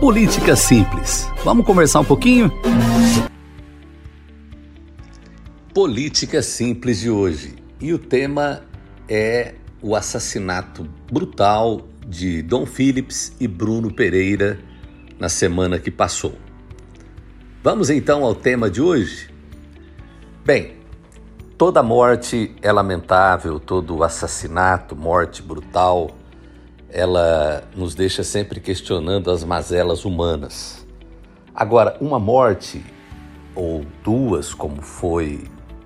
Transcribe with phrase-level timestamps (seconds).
[0.00, 1.30] Política Simples.
[1.44, 2.52] Vamos conversar um pouquinho?
[5.72, 7.54] Política Simples de hoje.
[7.80, 8.62] E o tema
[9.08, 14.58] é o assassinato brutal de Dom Phillips e Bruno Pereira
[15.18, 16.34] na semana que passou.
[17.62, 19.30] Vamos então ao tema de hoje?
[20.44, 20.76] Bem,
[21.56, 26.10] toda morte é lamentável, todo assassinato, morte brutal,
[26.94, 30.86] ela nos deixa sempre questionando as mazelas humanas.
[31.52, 32.86] Agora, uma morte,
[33.52, 35.42] ou duas, como foi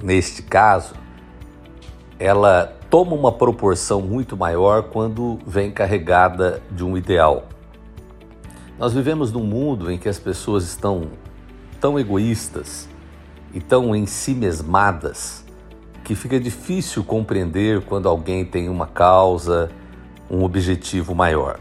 [0.00, 0.94] neste caso,
[2.20, 7.48] ela toma uma proporção muito maior quando vem carregada de um ideal.
[8.78, 11.10] Nós vivemos num mundo em que as pessoas estão
[11.80, 12.88] tão egoístas
[13.52, 15.44] e tão em si mesmadas
[16.04, 19.68] que fica difícil compreender quando alguém tem uma causa,
[20.32, 21.60] um objetivo maior.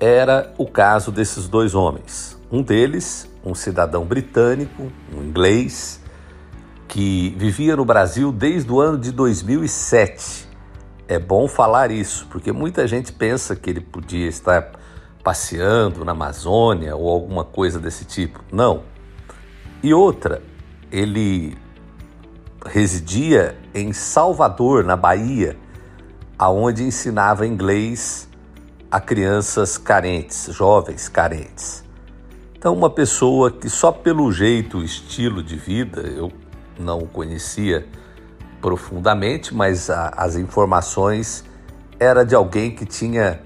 [0.00, 2.36] Era o caso desses dois homens.
[2.50, 6.02] Um deles, um cidadão britânico, um inglês,
[6.88, 10.48] que vivia no Brasil desde o ano de 2007.
[11.06, 14.72] É bom falar isso, porque muita gente pensa que ele podia estar
[15.22, 18.42] passeando na Amazônia ou alguma coisa desse tipo.
[18.50, 18.82] Não,
[19.82, 20.42] e outra,
[20.90, 21.56] ele
[22.66, 25.56] residia em Salvador, na Bahia,
[26.38, 28.28] aonde ensinava inglês
[28.90, 31.84] a crianças carentes, jovens carentes.
[32.56, 36.32] Então, uma pessoa que só pelo jeito, estilo de vida, eu
[36.78, 37.86] não conhecia
[38.60, 41.44] profundamente, mas a, as informações
[41.98, 43.40] era de alguém que tinha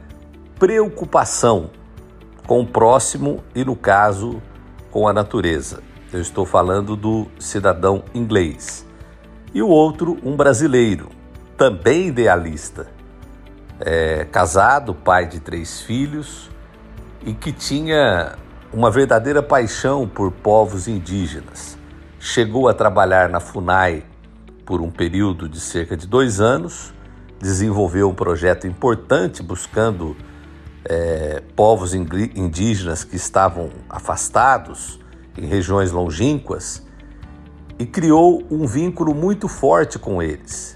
[0.59, 1.71] preocupação
[2.47, 4.41] com o próximo e, no caso,
[4.91, 5.83] com a natureza.
[6.13, 8.87] Eu estou falando do cidadão inglês.
[9.55, 11.09] E o outro, um brasileiro,
[11.57, 12.89] também idealista,
[13.81, 16.51] é, casado, pai de três filhos
[17.25, 18.37] e que tinha
[18.73, 21.77] uma verdadeira paixão por povos indígenas.
[22.19, 24.05] Chegou a trabalhar na FUNAI
[24.65, 26.95] por um período de cerca de dois anos,
[27.41, 30.17] desenvolveu um projeto importante buscando
[30.85, 35.01] é, povos indígenas que estavam afastados
[35.37, 36.87] em regiões longínquas
[37.79, 40.75] e criou um vínculo muito forte com eles.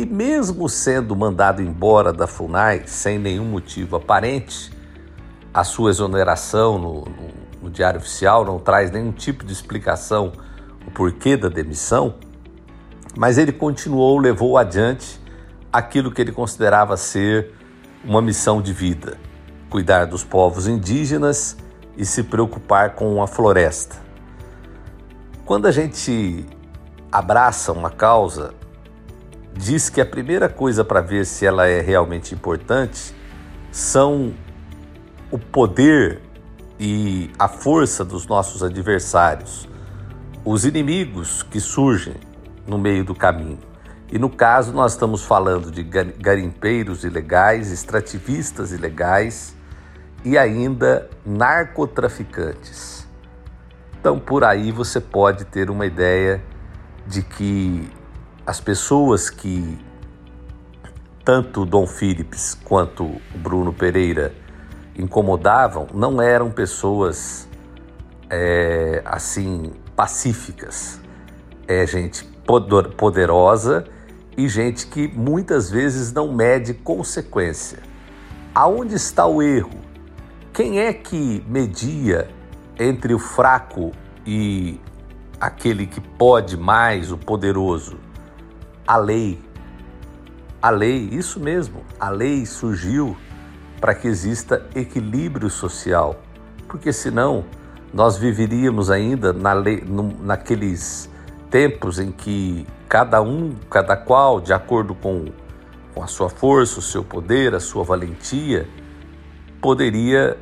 [0.00, 4.72] E mesmo sendo mandado embora da FUNAI sem nenhum motivo aparente,
[5.52, 7.28] a sua exoneração no, no,
[7.64, 10.32] no Diário Oficial não traz nenhum tipo de explicação
[10.86, 12.14] o porquê da demissão,
[13.14, 15.20] mas ele continuou, levou adiante
[15.70, 17.52] aquilo que ele considerava ser
[18.02, 19.18] uma missão de vida:
[19.68, 21.58] cuidar dos povos indígenas
[21.94, 23.96] e se preocupar com a floresta.
[25.44, 26.46] Quando a gente
[27.12, 28.54] abraça uma causa,
[29.60, 33.14] diz que a primeira coisa para ver se ela é realmente importante
[33.70, 34.32] são
[35.30, 36.22] o poder
[36.78, 39.68] e a força dos nossos adversários,
[40.44, 42.14] os inimigos que surgem
[42.66, 43.58] no meio do caminho.
[44.10, 49.54] E no caso, nós estamos falando de garimpeiros ilegais, extrativistas ilegais
[50.24, 53.06] e ainda narcotraficantes.
[54.00, 56.42] Então, por aí você pode ter uma ideia
[57.06, 57.99] de que
[58.50, 59.78] as pessoas que
[61.24, 64.34] tanto Dom Philips quanto Bruno Pereira
[64.96, 67.48] incomodavam não eram pessoas
[68.28, 71.00] é, assim pacíficas.
[71.68, 72.24] É gente
[72.96, 73.86] poderosa
[74.36, 77.78] e gente que muitas vezes não mede consequência.
[78.52, 79.78] Aonde está o erro?
[80.52, 82.28] Quem é que media
[82.76, 83.92] entre o fraco
[84.26, 84.80] e
[85.40, 88.09] aquele que pode mais, o poderoso?
[88.90, 89.40] A lei.
[90.60, 93.16] A lei, isso mesmo, a lei surgiu
[93.80, 96.20] para que exista equilíbrio social,
[96.66, 97.44] porque senão
[97.94, 99.84] nós viveríamos ainda na lei,
[100.18, 101.08] naqueles
[101.48, 105.26] tempos em que cada um, cada qual, de acordo com,
[105.94, 108.68] com a sua força, o seu poder, a sua valentia,
[109.60, 110.36] poderia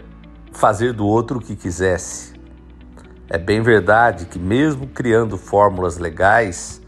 [0.53, 2.33] fazer do outro o que quisesse.
[3.29, 6.81] É bem verdade que, mesmo criando fórmulas legais,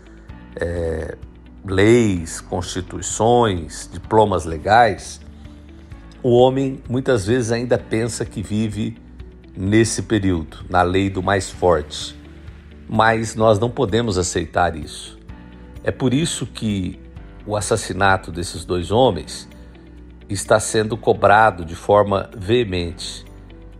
[0.56, 1.18] é,
[1.64, 5.20] leis, constituições, diplomas legais,
[6.22, 8.96] o homem muitas vezes ainda pensa que vive
[9.56, 12.16] nesse período, na lei do mais forte.
[12.88, 15.18] Mas nós não podemos aceitar isso.
[15.82, 17.00] É por isso que
[17.46, 19.48] o assassinato desses dois homens
[20.28, 23.24] está sendo cobrado de forma veemente.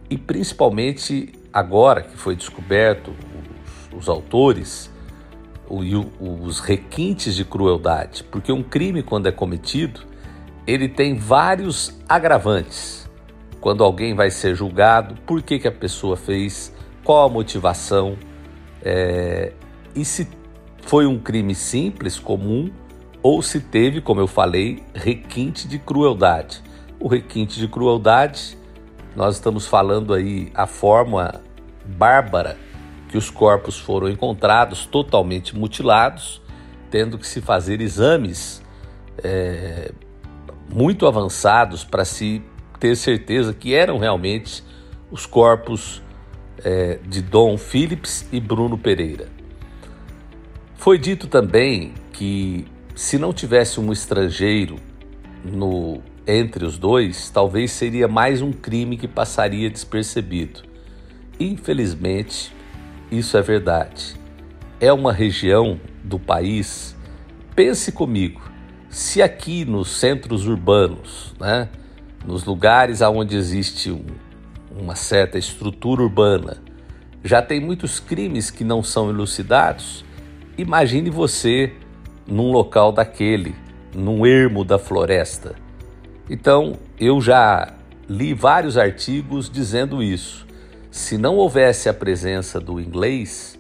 [0.09, 3.15] E principalmente agora que foi descoberto
[3.93, 4.90] os, os autores
[5.71, 10.01] os requintes de crueldade, porque um crime, quando é cometido,
[10.67, 12.99] ele tem vários agravantes.
[13.61, 16.75] quando alguém vai ser julgado, por que, que a pessoa fez,
[17.05, 18.17] qual a motivação,
[18.83, 19.53] é,
[19.95, 20.27] e se
[20.83, 22.71] foi um crime simples, comum,
[23.23, 26.63] ou se teve, como eu falei, requinte de crueldade.
[26.99, 28.57] O requinte de crueldade,
[29.15, 31.43] nós estamos falando aí a forma
[31.85, 32.57] bárbara
[33.11, 36.41] que os corpos foram encontrados totalmente mutilados,
[36.93, 38.63] tendo que se fazer exames
[39.19, 39.91] é,
[40.73, 42.41] muito avançados para se
[42.79, 44.63] ter certeza que eram realmente
[45.11, 46.01] os corpos
[46.65, 49.27] é, de Dom Phillips e Bruno Pereira.
[50.77, 52.65] Foi dito também que
[52.95, 54.77] se não tivesse um estrangeiro
[55.45, 60.61] no entre os dois, talvez seria mais um crime que passaria despercebido.
[61.41, 62.55] Infelizmente,
[63.11, 64.15] isso é verdade.
[64.81, 66.97] É uma região do país.
[67.55, 68.41] Pense comigo,
[68.89, 71.69] se aqui nos centros urbanos, né,
[72.25, 74.05] nos lugares onde existe um,
[74.77, 76.59] uma certa estrutura urbana,
[77.23, 80.05] já tem muitos crimes que não são elucidados,
[80.57, 81.73] imagine você
[82.27, 83.55] num local daquele,
[83.95, 85.55] num ermo da floresta.
[86.29, 87.75] Então, eu já
[88.09, 90.47] li vários artigos dizendo isso.
[90.91, 93.59] Se não houvesse a presença do inglês,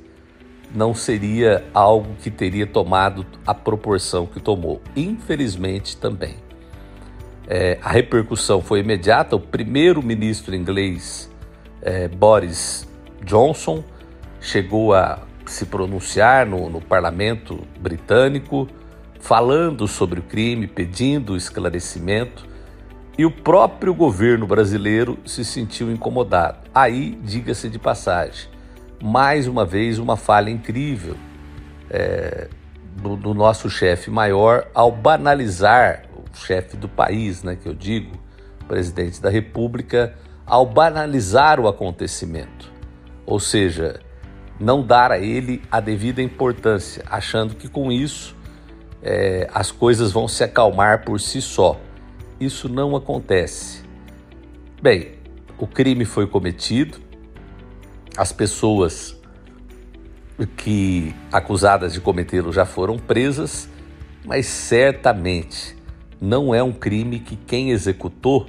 [0.74, 4.80] não seria algo que teria tomado a proporção que tomou.
[4.96, 6.36] Infelizmente também.
[7.46, 9.36] É, a repercussão foi imediata.
[9.36, 11.30] O primeiro-ministro inglês,
[11.82, 12.88] é, Boris
[13.24, 13.84] Johnson,
[14.40, 18.68] chegou a se pronunciar no, no parlamento britânico,
[19.20, 22.46] falando sobre o crime, pedindo esclarecimento,
[23.20, 26.70] e o próprio governo brasileiro se sentiu incomodado.
[26.74, 28.48] Aí, diga-se de passagem,
[28.98, 31.16] mais uma vez uma falha incrível
[31.90, 32.48] é,
[32.96, 38.16] do, do, nosso chefe maior ao banalizar o chefe do país, né, que eu digo,
[38.66, 40.14] presidente da República,
[40.46, 42.72] ao banalizar o acontecimento,
[43.26, 44.00] ou seja,
[44.58, 48.34] não dar a ele a devida importância, achando que com isso
[49.02, 51.78] é, as coisas vão se acalmar por si só.
[52.40, 53.82] Isso não acontece.
[54.82, 55.12] Bem,
[55.58, 56.98] o crime foi cometido,
[58.16, 59.14] as pessoas
[60.56, 63.68] que acusadas de cometê-lo já foram presas,
[64.24, 65.76] mas certamente
[66.18, 68.48] não é um crime que quem executou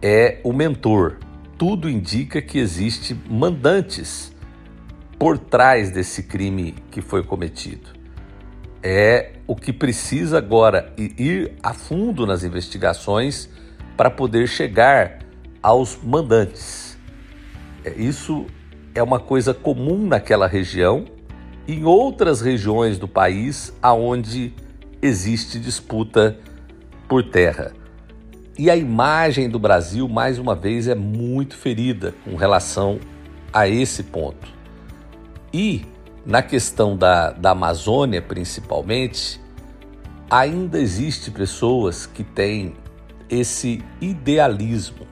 [0.00, 1.18] é o mentor.
[1.58, 4.34] Tudo indica que existe mandantes
[5.18, 7.90] por trás desse crime que foi cometido.
[8.82, 13.48] É o que precisa agora ir a fundo nas investigações
[13.96, 15.18] para poder chegar
[15.62, 16.98] aos mandantes.
[17.84, 18.46] É, isso
[18.94, 21.04] é uma coisa comum naquela região,
[21.66, 24.54] em outras regiões do país aonde
[25.00, 26.38] existe disputa
[27.08, 27.72] por terra.
[28.56, 33.00] E a imagem do Brasil, mais uma vez, é muito ferida com relação
[33.52, 34.48] a esse ponto.
[35.52, 35.84] E
[36.24, 39.40] na questão da, da Amazônia, principalmente,
[40.30, 42.74] ainda existe pessoas que têm
[43.28, 45.06] esse idealismo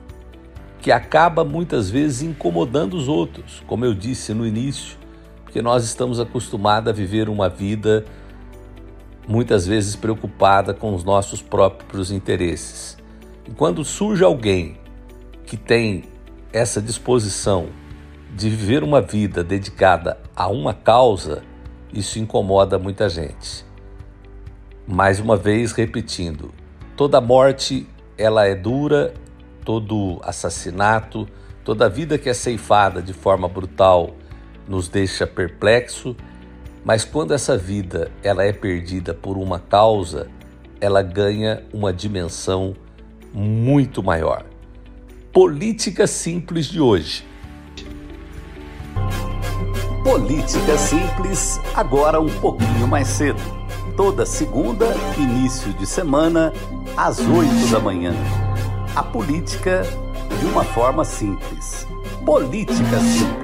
[0.79, 4.97] que acaba muitas vezes incomodando os outros, como eu disse no início,
[5.43, 8.03] porque nós estamos acostumados a viver uma vida
[9.25, 12.97] muitas vezes preocupada com os nossos próprios interesses.
[13.47, 14.77] E quando surge alguém
[15.45, 16.03] que tem
[16.51, 17.67] essa disposição
[18.33, 21.43] de viver uma vida dedicada a uma causa,
[21.93, 23.63] isso incomoda muita gente.
[24.87, 26.51] Mais uma vez repetindo,
[26.97, 27.87] toda morte
[28.17, 29.13] ela é dura,
[29.63, 31.27] todo assassinato,
[31.63, 34.15] toda vida que é ceifada de forma brutal
[34.67, 36.15] nos deixa perplexo,
[36.83, 40.27] mas quando essa vida ela é perdida por uma causa,
[40.81, 42.75] ela ganha uma dimensão
[43.31, 44.43] muito maior.
[45.31, 47.32] Política simples de hoje
[50.03, 53.39] Política Simples, agora um pouquinho mais cedo.
[53.95, 54.85] Toda segunda,
[55.17, 56.51] início de semana,
[56.97, 58.13] às oito da manhã.
[58.93, 59.83] A política
[60.39, 61.87] de uma forma simples.
[62.25, 63.42] Política Simples.